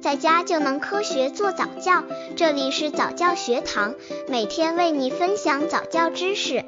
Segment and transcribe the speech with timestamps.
[0.00, 2.02] 在家就能科学做早教。
[2.34, 3.94] 这里是早教学堂，
[4.28, 6.64] 每天为你分享早教知识。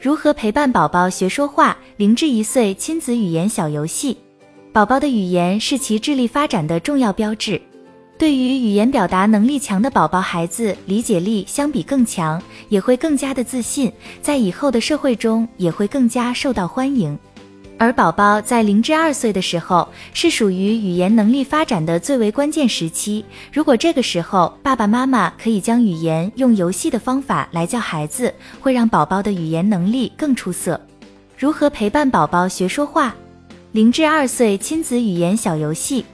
[0.00, 1.78] 如何陪伴宝宝学说话？
[1.96, 4.16] 零至一岁亲子语言小游戏。
[4.72, 7.60] 宝宝的语言是其智力发展的重要标志。
[8.18, 17.16] 对于语言表达能力强的宝宝，孩子理解力相比更强，也会更加的自信，在以后的社会中也会更加受到欢迎。
[17.78, 23.24] 而宝宝在零至二岁的时候，是属于语言能力发展的最为关键时期。
[23.52, 30.80] 如果这个时候爸爸妈妈可以将语言用游戏的方法来教孩子，会让宝宝的语言能力更出色。
[31.38, 33.14] 如何陪伴宝宝学说话？
[33.70, 36.04] 零至二岁亲子语言小游戏。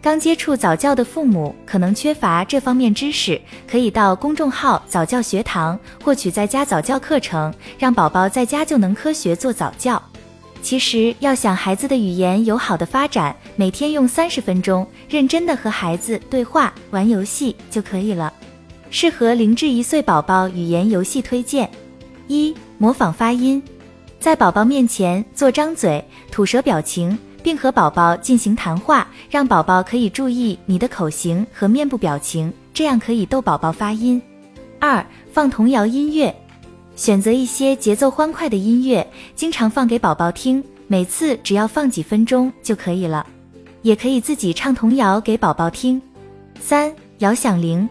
[0.00, 10.00] 刚接触早教的父母可能缺乏这方面知识，可以到公众号早教学堂获取在家早教课程，让宝宝在家就能科学做早教。
[10.62, 18.32] 其实要想孩子的语言有好的发展，每天用三十分钟认真的和孩子对话、玩游戏就可以了。
[18.90, 21.68] 适合零至一岁宝宝语言游戏推荐：
[22.28, 23.62] 一、模仿发音，
[24.20, 27.18] 在宝宝面前做张嘴、吐舌表情。
[27.48, 34.20] 并和宝宝进行谈话，让宝宝可以注意你的口型和面部表情，这样可以逗宝宝发音。
[34.78, 36.34] 二、放童谣音乐，
[36.94, 43.26] 选择一些节奏欢快的音乐，经常放给宝宝听，每次只要放几分钟就可以了。
[43.80, 45.98] 也可以自己唱童谣给宝宝听。
[46.60, 47.88] 三、摇响铃。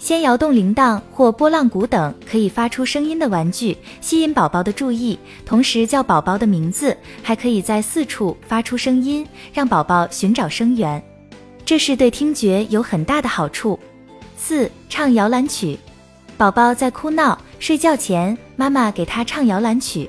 [0.00, 11.00] 先摇动铃铛或拨浪鼓等可以发出声音的玩具，吸引宝宝的注意，同时叫宝宝的名字，还可以在四处发出声音，让宝宝寻找声源，
[11.66, 13.78] 这是对听觉有很大的好处。
[14.38, 15.78] 四、唱摇篮曲，
[16.38, 20.08] 宝宝在哭闹、睡觉前，妈妈给他唱摇篮曲，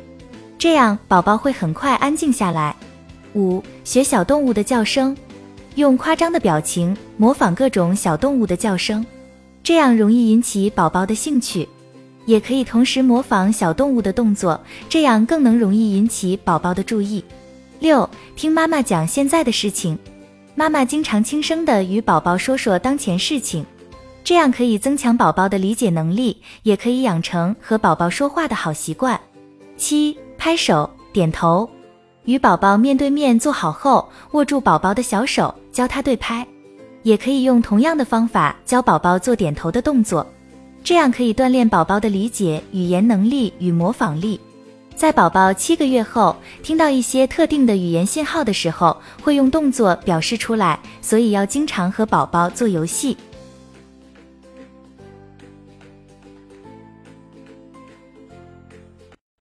[0.58, 2.74] 这样宝宝会很快安静下来。
[3.36, 5.16] 五、学小动物的叫声，
[5.76, 9.06] 用夸张的表情模仿各种小动物的叫声。
[9.64, 11.68] 这样容易引起宝宝的兴趣，
[12.26, 17.24] 也可以同时模仿小动物的动作，这样更能容易引起宝宝的注意。
[17.80, 19.98] 六，听妈妈讲现在的事情，
[20.56, 23.66] 妈妈经常轻声的与宝宝说说当前事情，
[24.24, 29.20] 这样可以增强宝宝的理解能力，也可以养成和宝宝说话的好习惯。
[29.78, 31.68] 七，拍手点头，
[32.26, 36.46] 与宝宝面对面坐好后，握住宝宝的小手，教他对拍。
[37.04, 40.26] 也可以用同样的方法教宝宝做点头的动作，
[40.84, 44.40] 这样可以锻炼宝宝的理解、语言能力与模仿力。
[44.96, 53.18] 在宝宝七个月后，听到一些特定的语言信号的时候，会用动作表示出来，所以要经常和宝宝做游戏。